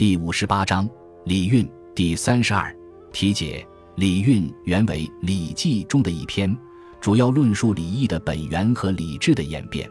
[0.00, 0.88] 第五十八章
[1.26, 2.74] 礼运第三十二
[3.12, 3.68] 题解。
[3.96, 6.56] 礼运原为《礼记》中的一篇，
[7.02, 9.86] 主要论述礼义的本源和礼制的演变。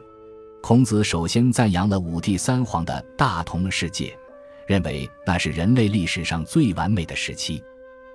[0.64, 4.18] 孔子首先赞扬了五帝三皇的大同世界，
[4.66, 7.62] 认为那是人类历史上最完美的时期。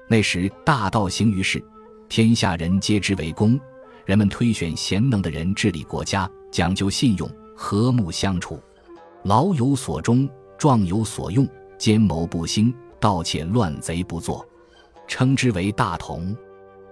[0.09, 1.63] 那时大道行于世，
[2.09, 3.57] 天下人皆知为公，
[4.05, 8.61] 人们推选贤能的人治理国家，讲究信用，和睦相处，
[9.23, 11.47] 老有所终，壮有所用。
[11.85, 14.43] 奸谋不兴，盗窃乱贼不作，
[15.07, 16.35] 称之为大同。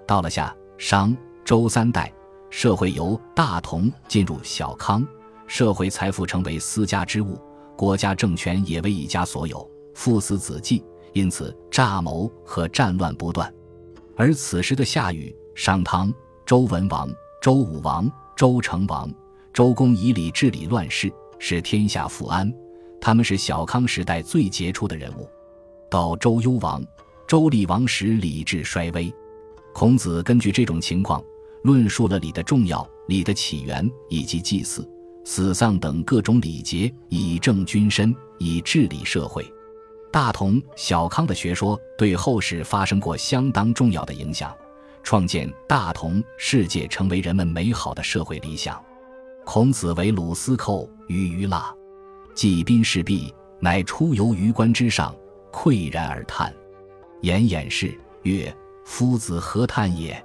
[0.07, 2.13] 到了夏、商、周三代，
[2.51, 5.03] 社会由大同进入小康，
[5.47, 7.41] 社会财富成为私家之物，
[7.75, 13.51] 国家政权也为一家所有，父死子继，因此诈谋和战乱不断。
[14.15, 16.13] 而此时的夏禹、商汤、
[16.45, 17.09] 周文王、
[17.41, 19.11] 周武王、周成王、
[19.55, 22.53] 周公以礼治理乱世，使天下富安。
[23.03, 25.29] 他们是小康时代最杰出的人物。
[25.91, 26.81] 到周幽王、
[27.27, 29.13] 周厉王时，礼制衰微。
[29.75, 31.21] 孔子根据这种情况，
[31.65, 34.89] 论述了礼的重要、礼的起源以及祭祀、
[35.25, 39.45] 死丧等各种礼节，以正君身，以治理社会。
[40.13, 44.55] 大同、小康的学说对后世发生过相当重要的影响，
[45.03, 48.81] 创建大同世界，成为人们美好的社会理想。
[49.45, 51.75] 孔子为鲁司寇，于于腊。
[52.35, 55.15] 祭宾事毕，乃出游于关之上，
[55.53, 56.53] 喟然而叹。
[57.21, 60.23] 颜偃士曰：“夫子何叹也？”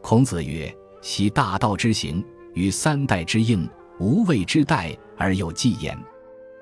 [0.00, 5.98] 孔子曰：“习大道之行，与三代之应，无畏之代而有祭焉。”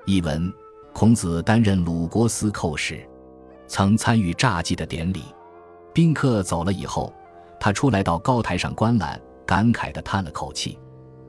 [0.05, 0.51] 译文：
[0.91, 3.07] 孔子担任鲁国司寇时，
[3.67, 5.21] 曾参与诈祭的典礼。
[5.93, 7.13] 宾客走了以后，
[7.59, 10.77] 他出来到高台上观览，感慨地叹了口气。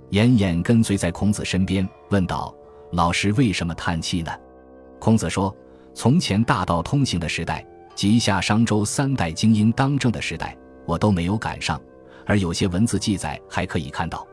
[0.08, 2.52] 颜偃跟随在孔子身边，问道。
[2.92, 4.33] 老师为什么叹气呢？
[4.98, 5.55] 孔子说
[5.94, 11.80] ：“从前大道通行的时代，及夏商周三代精英当政的时代，我都没有赶上。
[12.27, 14.27] 而有些文字记载还可以看到，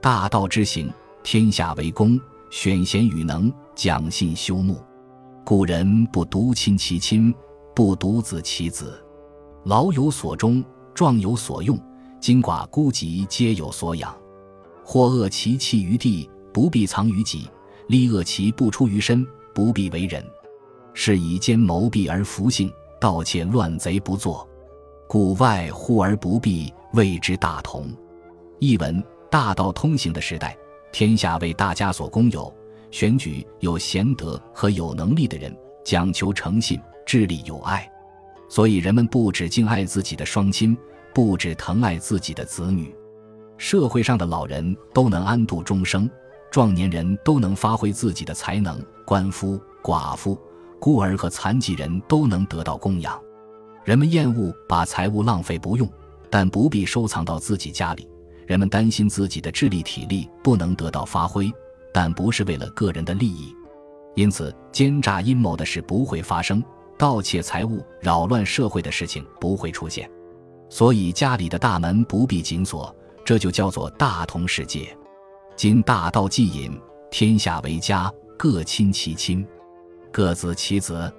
[0.00, 2.20] 大道之行，天下为公，
[2.50, 4.76] 选贤与能，讲信修睦。
[5.44, 7.34] 古人不独亲其亲，
[7.74, 9.02] 不独子其子，
[9.64, 10.64] 老有所终，
[10.94, 11.78] 壮有所用，
[12.20, 14.14] 今寡孤疾皆有所养。
[14.84, 17.48] 或恶其弃于地，不必藏于己。”
[17.86, 20.22] 利恶其不出于身，不必为人；
[20.94, 24.48] 是以奸谋闭而弗信，盗窃乱贼不作。
[25.06, 27.92] 故外乎而不避，谓之大同。
[28.58, 30.56] 译文：大道通行的时代，
[30.92, 32.52] 天下为大家所公有，
[32.90, 37.88] 选举有贤德和有能力的人，讲求诚信，智力有爱。
[38.48, 40.76] 所以人们不止敬爱自己的双亲，
[41.12, 42.94] 不止疼爱自己的子女，
[43.58, 46.08] 社会上的老人都能安度终生。
[46.54, 50.40] 壮年人都能发挥自己的才能，官夫、寡妇、
[50.78, 53.20] 孤儿和残疾人都能得到供养。
[53.82, 55.90] 人们厌恶把财物浪费不用，
[56.30, 58.08] 但不必收藏到自己家里。
[58.46, 61.52] 人们担心自己的智力体力不能得到发挥，
[61.92, 63.52] 但不是为了个人的利益。
[64.14, 66.62] 因此，奸诈阴谋的事不会发生，
[66.96, 70.08] 盗窃财物、扰乱社会的事情不会出现。
[70.70, 72.94] 所以，家里的大门不必紧锁，
[73.24, 74.96] 这就叫做大同世界。
[75.56, 76.76] 今大道既隐，
[77.10, 79.46] 天下为家，各亲其亲，
[80.10, 81.12] 各子其子，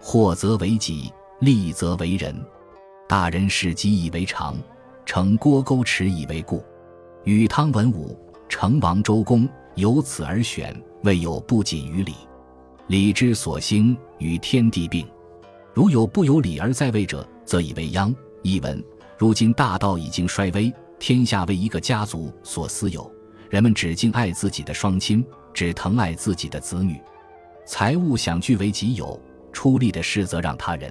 [0.00, 2.34] 祸则为己，利则为人。
[3.08, 4.56] 大人事己以为常，
[5.04, 6.62] 成郭沟池以为固。
[7.24, 8.16] 禹汤文武，
[8.48, 12.14] 成王周公，由此而选，未有不谨于礼。
[12.86, 15.04] 礼之所兴，与天地并。
[15.74, 18.14] 如有不有礼而在位者，则以为殃。
[18.42, 18.82] 译文：
[19.18, 23.11] 如今大道已经衰微，天下为一个家族所私有。
[23.52, 26.98] 人们只敬爱自己的双亲，只疼爱自己的子女，
[27.66, 29.20] 财物想据为己有，
[29.52, 30.90] 出力的事则让他人。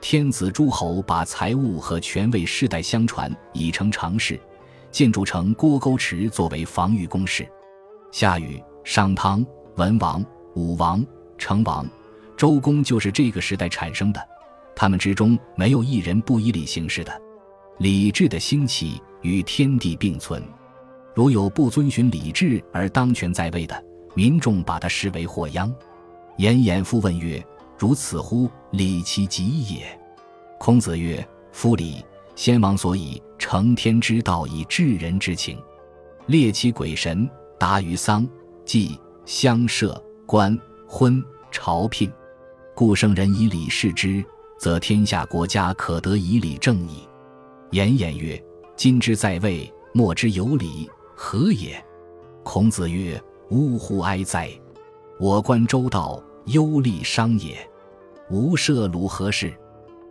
[0.00, 4.38] 天子诸侯把财物和权位世代相传，已成常事，
[4.92, 7.44] 建筑成郭沟池作为防御工事。
[8.12, 10.24] 夏禹、商汤、文王、
[10.54, 11.04] 武王、
[11.38, 11.84] 成王、
[12.36, 14.24] 周公就是这个时代产生的，
[14.76, 17.20] 他们之中没有一人不以礼行事的。
[17.78, 20.40] 礼制的兴起与天地并存。
[21.14, 23.84] 如有不遵循礼制而当权在位的
[24.14, 25.72] 民众，把他视为祸殃。
[26.36, 27.44] 颜偃复问曰
[27.76, 28.48] ：“如此乎？
[28.70, 29.86] 礼其极也。”
[30.58, 32.04] 孔子曰：“夫礼，
[32.36, 35.58] 先王所以成天之道以治人之情，
[36.26, 37.28] 列其鬼神，
[37.58, 38.26] 达于丧、
[38.64, 42.10] 祭、乡社、官、婚、朝聘，
[42.74, 44.24] 故圣人以礼事之，
[44.58, 47.08] 则天下国家可得以礼正矣。”
[47.72, 48.42] 颜偃曰
[48.76, 50.88] ：“今之在位，莫之有礼。”
[51.22, 51.78] 何也？
[52.42, 53.22] 孔子曰
[53.52, 54.50] ：“呜呼哀哉！
[55.18, 57.58] 我观周道，忧利商也。
[58.30, 59.52] 无涉鲁何事？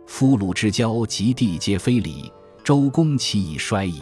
[0.06, 2.32] 夫鲁之交，及地皆非礼。
[2.62, 4.00] 周公其以衰矣。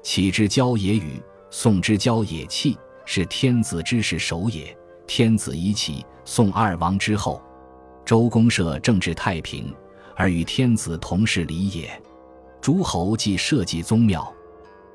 [0.00, 1.20] 启之交也与，
[1.50, 4.74] 宋之交也弃，是天子之事首也。
[5.08, 7.42] 天子已起，宋二王之后，
[8.04, 9.74] 周公设政治太平，
[10.14, 12.00] 而与天子同事礼也。
[12.60, 14.32] 诸侯既社稷宗庙，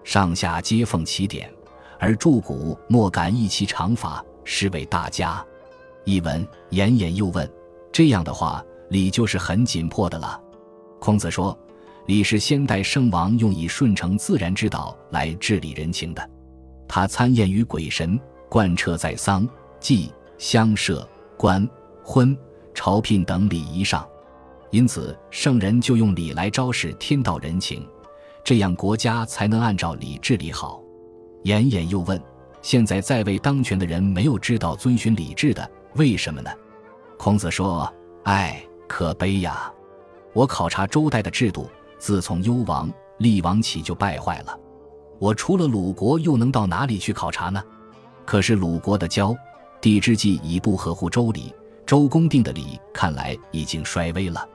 [0.03, 1.51] 上下皆奉其典，
[1.99, 5.43] 而诸古莫敢议其常法，是为大家。
[6.05, 7.49] 译文：言言又问，
[7.91, 10.39] 这样的话，礼就是很紧迫的了。
[10.99, 11.57] 孔子说，
[12.07, 16.29] 礼是先代圣王用以顺承自然之道来治理人情的，
[16.87, 19.47] 他参验于鬼神，贯彻在丧。
[19.79, 21.05] 祭、乡社、
[21.37, 21.67] 官、
[22.05, 22.37] 婚、
[22.73, 24.07] 朝聘等礼仪上，
[24.71, 27.85] 因此圣人就用礼来昭示天道人情，
[28.43, 30.81] 这样国家才能按照礼治理好。
[31.43, 32.21] 严颜又问：
[32.61, 36.49] 现在在位当权的人没有知道遵循礼制的，为什么呢？
[37.17, 37.91] 孔子说：
[38.23, 39.71] 唉，可悲呀！
[40.33, 44.57] 我考察周代的制度，自从幽王、厉王起就败坏了。
[45.19, 47.63] 我除了鲁国，又能到哪里去考察呢？
[48.25, 49.35] 可是鲁国的骄。
[49.79, 51.53] 帝之祭已不合乎周礼，
[51.85, 54.47] 周公定的礼看来已经衰微了。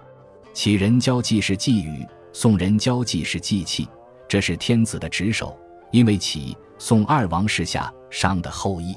[0.55, 2.07] 启人交祭是祭语，
[2.41, 3.89] 宋人交际是祭器，
[4.29, 5.59] 这是天子的职守。
[5.91, 8.95] 因为启、宋二王室下商的后裔，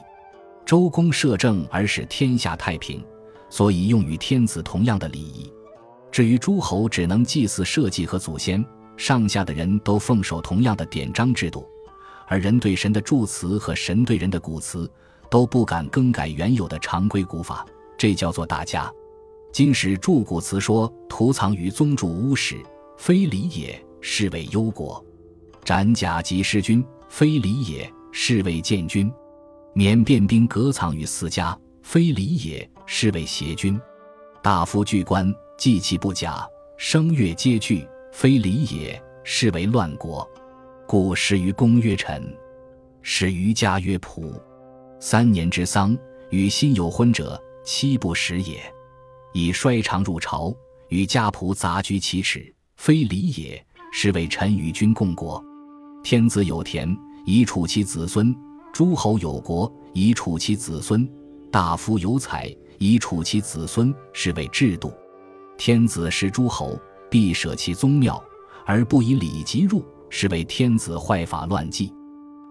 [0.63, 3.03] 周公摄政而使天下太平，
[3.49, 5.51] 所以用与天子同样的礼仪。
[6.11, 8.63] 至于诸侯，只能祭祀社稷和祖先，
[8.95, 11.67] 上下的人都奉守同样的典章制度，
[12.27, 14.87] 而人对神的祝词和神对人的古词。
[15.31, 17.65] 都不敢更改原有的常规古法，
[17.97, 18.93] 这叫做大家。
[19.51, 22.61] 今使注古词说：“图藏于宗主屋室，
[23.01, 25.03] 非礼也，是为忧国；
[25.65, 29.11] 斩甲及弑君，非礼也，是为建君；
[29.73, 33.75] 免变兵革藏于私家，非礼也，是为邪君；
[34.43, 40.29] 大夫具官，祭器不假，声乐皆具，非礼也，是为乱国。
[40.85, 42.23] 故始于公曰臣，
[43.01, 44.31] 始于家曰仆。”
[45.01, 45.97] 三年之丧，
[46.29, 48.61] 与心有婚者，妻不食也。
[49.33, 50.55] 以衰长入朝，
[50.89, 53.63] 与家仆杂居其耻，非礼也。
[53.93, 55.43] 是为臣与君共国。
[56.03, 56.97] 天子有田，
[57.27, 58.33] 以处其子孙；
[58.73, 61.05] 诸侯有国，以处其子孙；
[61.51, 63.93] 大夫有采，以处其子孙。
[64.13, 64.91] 是为制度。
[65.59, 66.75] 天子食诸侯，
[67.07, 68.19] 必舍其宗庙，
[68.65, 71.93] 而不以礼节入，是为天子坏法乱纪。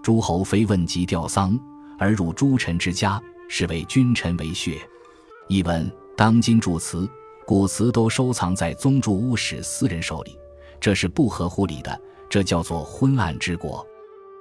[0.00, 1.58] 诸侯非问疾吊丧。
[1.98, 4.78] 而入诸臣之家，是为君臣为血。
[5.48, 7.10] 译文：当今祝词、
[7.50, 10.38] 古词都收藏在宗主屋室私人手里，
[10.78, 12.00] 这是不合乎礼的。
[12.28, 13.84] 这叫做昏暗之国。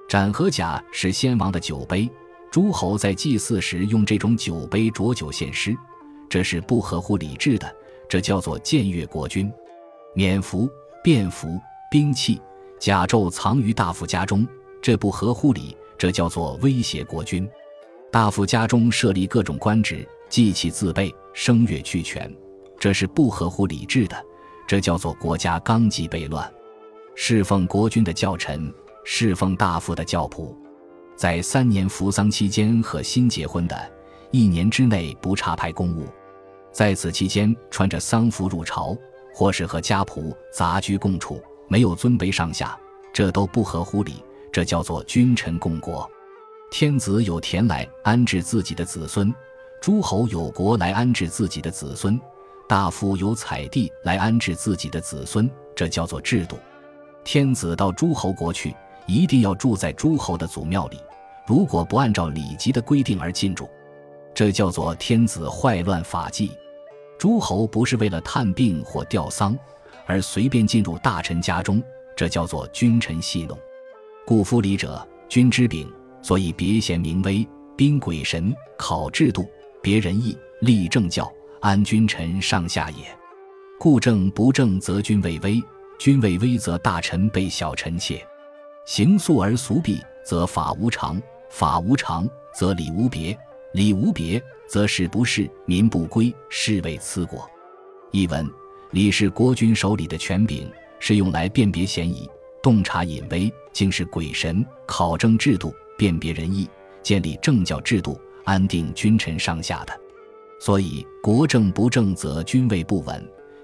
[0.08, 2.08] 斩和甲是先王的酒杯，
[2.52, 5.76] 诸侯在祭祀时用这种酒杯浊酒献诗，
[6.28, 7.74] 这是不合乎礼制的。
[8.08, 9.52] 这叫做僭越国君。
[10.14, 10.70] 冕服、
[11.02, 11.58] 便服、
[11.90, 12.40] 兵器、
[12.78, 14.46] 甲胄藏于大夫家中，
[14.80, 15.76] 这不合乎礼。
[15.98, 17.50] 这叫做威胁国君，
[18.12, 22.32] 大夫家中设立各种官职，祭器自备，声乐俱全，
[22.80, 24.16] 这是不合乎礼制的。
[24.66, 26.52] 这叫做国家纲纪悖乱。
[27.14, 28.72] 侍奉国君的教臣，
[29.04, 30.54] 侍奉大夫的教仆，
[31.16, 33.92] 在三年服丧期间和新结婚的，
[34.30, 36.06] 一年之内不差派公务，
[36.72, 38.96] 在此期间穿着丧服入朝，
[39.34, 42.78] 或是和家仆杂居共处，没有尊卑上下，
[43.12, 44.14] 这都不合乎礼。
[44.52, 46.10] 这叫做君臣共国，
[46.70, 49.32] 天子有田来安置自己的子孙，
[49.80, 52.20] 诸侯有国来安置自己的子孙，
[52.70, 56.56] 大夫有采地来安置自己的子孙，这叫做制度。
[57.24, 58.72] 天子到诸侯国去，
[59.08, 60.96] 一定要住在诸侯的祖庙里，
[61.48, 63.68] 如果不按照礼节的规定而进驻，
[64.32, 66.52] 这叫做天子坏乱法纪。
[67.18, 69.58] 诸侯不是为了探病或吊丧
[70.06, 71.82] 而随便进入大臣家中，
[72.16, 73.58] 这叫做君臣戏弄。
[74.24, 77.44] 故夫礼者，君之柄，所以别贤明威，
[77.76, 79.50] 兵鬼神，考制度，
[79.82, 81.28] 别仁义，立政教，
[81.60, 83.04] 安君臣上下也。
[83.78, 85.62] 故政不正，则君位危；
[85.98, 88.26] 君位危，则大臣被小臣妾。
[88.86, 93.36] 行素而俗弊，则法无常；法无常，则礼无别；
[93.74, 97.46] 礼无别，则事不事，民不归，是谓此国。
[98.10, 98.50] 译文：
[98.92, 100.66] 礼是国君手里的权柄，
[100.98, 102.28] 是用来辨别嫌疑。
[102.62, 106.68] 洞察隐微，竟是鬼神考证制度，辨别仁义，
[107.02, 110.00] 建立政教制度，安定君臣上下的。
[110.60, 113.18] 所以国政不正，则君位不稳；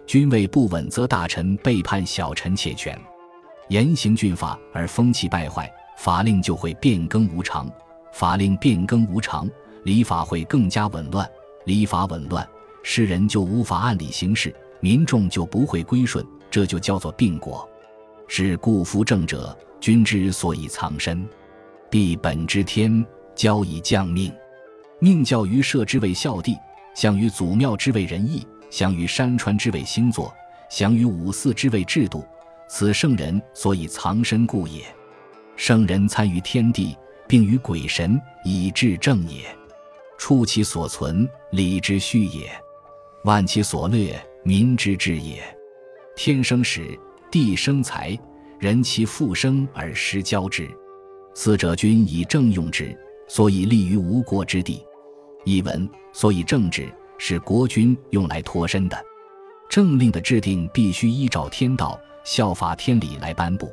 [0.06, 2.98] 君位不稳，则大臣背叛小臣窃权，
[3.68, 7.70] 严刑峻法而风气败坏，法令就会变更无常。
[8.12, 9.46] 法令变更无常，
[9.82, 11.30] 礼法会更加紊乱。
[11.66, 12.48] 礼法紊乱，
[12.82, 17.68] 世人就无法按理行事，民众就不会归顺，这就叫做病国。
[18.26, 21.28] 是故夫正者，君之所以藏身，
[21.90, 24.32] 必本之天，交以降命。
[24.98, 26.56] 命教于社之为孝弟，
[26.96, 30.34] 相于祖庙之为仁义，相于山川之为星座，
[30.70, 32.24] 相于五祀之为制度。
[32.70, 34.82] 此圣人所以藏身故也。
[35.56, 36.96] 圣人参于天地，
[37.28, 39.44] 并于鬼神，以至正也。
[40.16, 42.48] 处其所存，理之序也；
[43.24, 45.42] 万其所略，民之治也。
[46.16, 46.98] 天生始，
[47.30, 48.18] 地生财，
[48.58, 50.66] 人其复生而失交之。
[51.34, 52.98] 四者君以正用之，
[53.28, 54.82] 所以立于无国之地。
[55.46, 59.00] 译文：所以政治是国君用来脱身的，
[59.70, 63.70] 政令的制定必须依照天道、效法天理来颁布。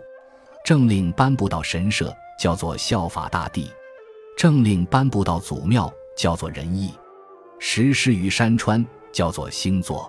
[0.63, 3.63] 政令颁布到神社，叫做效法大地；
[4.37, 6.91] 政令颁布到祖庙，叫做仁义；
[7.57, 10.07] 实施于山川，叫做星座；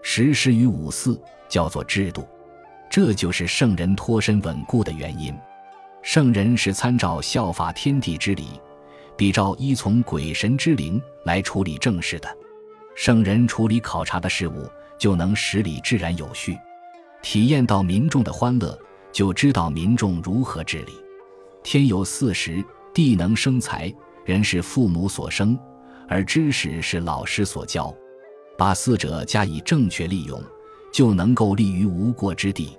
[0.00, 1.20] 实施于五祀，
[1.50, 2.26] 叫做制度。
[2.88, 5.36] 这就是圣人脱身稳固的原因。
[6.00, 8.58] 圣人是参照效法天地之理。
[9.16, 12.28] 比照依从鬼神之灵来处理政事的
[12.96, 14.68] 圣人处理考察的事物，
[14.98, 16.56] 就能使理自然有序，
[17.22, 18.78] 体验到民众的欢乐，
[19.12, 20.92] 就知道民众如何治理。
[21.62, 23.92] 天有四时，地能生财，
[24.24, 25.58] 人是父母所生，
[26.08, 27.94] 而知识是老师所教。
[28.56, 30.40] 把四者加以正确利用，
[30.92, 32.78] 就能够立于无过之地。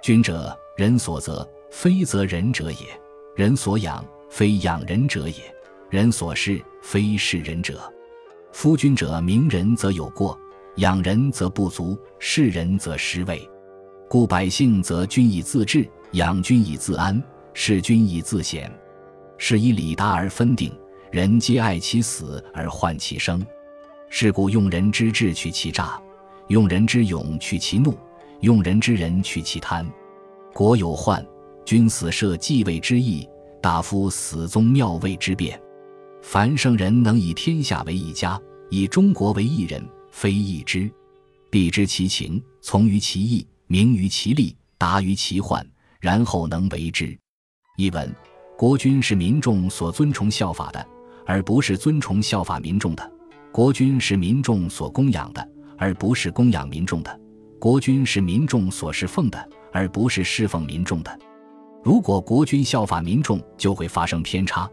[0.00, 2.78] 君者，人所择，非择人者也；
[3.34, 5.34] 人所养，非养人者也。
[5.90, 7.80] 人所事非是人者，
[8.52, 10.38] 夫君者明人则有过，
[10.76, 13.48] 养人则不足，事人则失位。
[14.06, 17.22] 故百姓则君以自治，养君以自安，
[17.54, 18.70] 事君以自显。
[19.38, 20.70] 是以礼达而分定，
[21.10, 23.42] 人皆爱其死而患其生。
[24.10, 25.98] 是故用人之智去其诈，
[26.48, 27.96] 用人之勇去其怒，
[28.40, 29.90] 用人之仁去其贪。
[30.52, 31.26] 国有患，
[31.64, 33.26] 君死社继位之意，
[33.62, 35.58] 大夫死宗庙位之变。
[36.22, 40.90] 凡圣人能以天下为一家，以中国为一人，非一之，
[41.50, 45.66] 必知其情，从于其意，明于其利，达于其患，
[46.00, 47.16] 然后能为之。
[47.76, 48.14] 译文：
[48.56, 50.86] 国君是民众所尊崇效法的，
[51.24, 53.02] 而不是尊崇效法民众的；
[53.52, 55.48] 国君是民众所供养的，
[55.78, 57.10] 而不是供养民众的；
[57.58, 61.18] 国君是民众所侍奉的，而不是侍奉民众的。
[61.84, 64.68] 如果国君效法民众，就会发生偏差。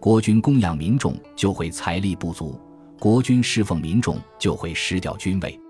[0.00, 2.58] 国君供养民众就会财力不足，
[2.98, 5.60] 国君侍奉民众就会失掉君位，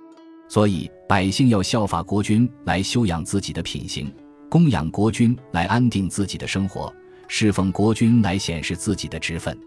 [0.48, 4.08] 所以百姓要效法国君来修养自己的品行，
[4.48, 6.94] 供养国君来安定自己的生活，
[7.26, 9.58] 侍奉国君来显示自己的职分。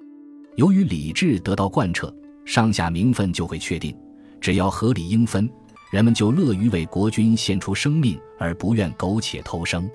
[0.55, 2.15] 由于礼制得到贯彻，
[2.45, 3.93] 上下名分就会确定，
[4.39, 5.49] 只要合理应分，
[5.91, 9.91] 人们就乐于为国君献出生命，而不愿苟且偷生。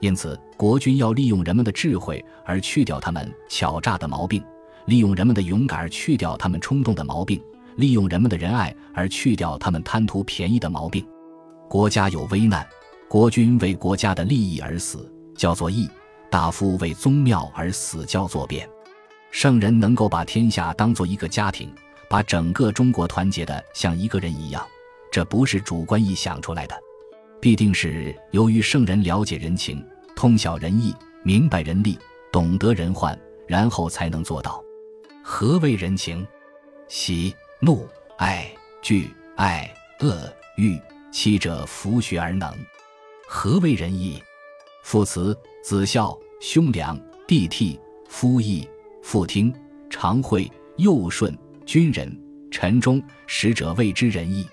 [0.00, 4.42] 因此，国君要利用人们的智慧而去掉他们巧诈的毛病，
[4.86, 7.42] 利用人们的勇敢而去掉他们冲动的毛病，
[7.76, 11.04] 利用人们的仁爱而去掉他们贪图便宜的毛病。
[11.68, 12.66] 国家有危难，
[13.08, 15.88] 国君为国家的利益而死，叫做义；
[16.30, 18.68] 大夫为宗庙而死，叫做变。
[19.30, 21.70] 圣人能够把天下当做一个家庭，
[22.08, 24.64] 把整个中国团结的像一个人一样，
[25.10, 26.74] 这不是主观臆想出来的。
[27.40, 29.84] 必定是由于圣人了解人情，
[30.16, 31.98] 通晓人意，明白人力，
[32.32, 34.62] 懂得人患，然后才能做到。
[35.22, 36.26] 何为人情？
[36.88, 38.50] 喜、怒、哀、
[38.82, 40.80] 惧、爱、恶、欲
[41.12, 42.52] 七者，弗学而能。
[43.28, 44.22] 何为仁义？
[44.82, 47.78] 父慈子孝，兄良弟悌，
[48.08, 48.66] 夫义
[49.02, 49.54] 妇听，
[49.90, 52.10] 常惠幼顺，君仁
[52.50, 54.46] 臣忠，使者谓之仁义。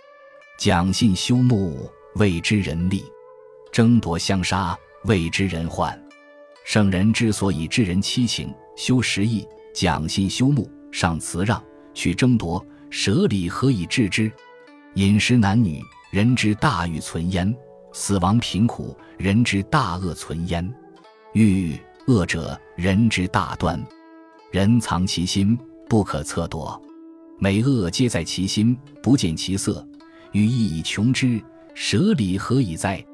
[0.57, 1.89] 讲信修睦。
[2.15, 3.03] 谓之人利，
[3.73, 6.01] 争夺相杀；谓之人患。
[6.63, 11.61] 圣人之所以治人七情，修十义，讲信修睦，尚辞让，
[11.93, 14.31] 去争夺，舍礼，何以治之？
[14.93, 17.53] 饮食男女，人之大欲存焉；
[17.91, 20.65] 死亡贫苦，人之大恶存焉；
[21.33, 23.83] 欲恶者，人之大端。
[24.51, 26.81] 人藏其心，不可测度；
[27.39, 29.85] 美恶皆在其心，不见其色。
[30.31, 31.41] 欲意以穷之。
[31.75, 33.05] 舍礼何以哉？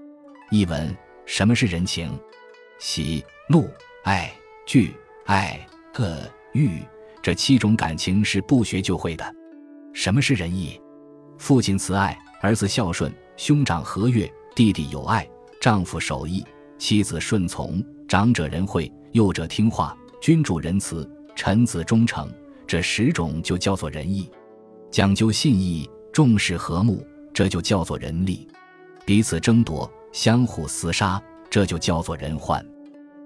[0.51, 2.15] 译文：什么是人情？
[2.77, 3.67] 喜、怒、
[4.03, 4.31] 爱、
[4.67, 4.93] 惧、
[5.25, 5.59] 爱、
[5.97, 6.79] 恶、欲
[7.23, 9.25] 这七种感情是不学就会的。
[9.93, 10.79] 什么是仁义？
[11.39, 15.27] 父亲慈爱，儿子孝顺，兄长和悦，弟弟友爱，
[15.59, 16.45] 丈夫守义，
[16.77, 22.31] 妻子顺从，长者仁惠，幼者听话，君主仁慈，臣子忠诚。
[22.67, 24.29] 这十种就叫做仁义。
[24.91, 27.03] 讲究信义，重视和睦，
[27.33, 28.47] 这就叫做人力；
[29.05, 32.65] 彼此争夺、相互厮杀，这就叫做人患。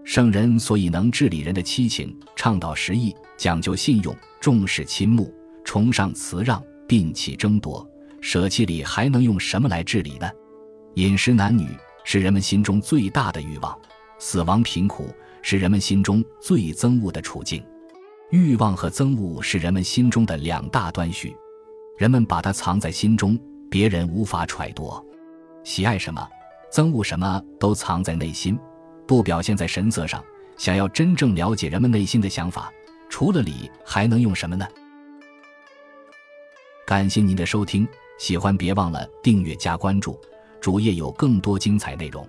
[0.03, 5.33] 圣人所以能治理人的七情，倡导实义，讲究信用，重视亲睦，
[5.63, 7.87] 崇尚辞让，摒弃争夺，
[8.21, 10.29] 舍弃礼，还能用什么来治理呢？
[10.93, 11.67] 饮食男女
[12.03, 13.75] 是人们心中最大的欲望，
[14.19, 15.09] 死亡贫苦
[15.41, 17.63] 是人们心中最憎恶的处境。
[18.29, 21.35] 欲望和憎恶是人们心中的两大端绪，
[21.97, 24.93] 人们把它藏在心中，别人无法揣度。
[25.63, 26.27] 喜爱什么，
[26.71, 28.57] 憎恶什么，都藏在内心。
[29.07, 30.23] 不表现在神色上，
[30.57, 32.71] 想要真正了解人们内心的想法，
[33.09, 34.67] 除了礼还能用什么呢？
[36.87, 37.87] 感谢您的收听，
[38.19, 40.19] 喜欢别忘了订阅加关注，
[40.61, 42.27] 主页有更多精彩内容。